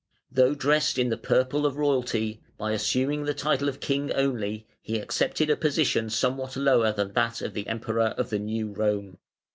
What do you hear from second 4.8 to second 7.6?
he accepted a position somewhat lower than that of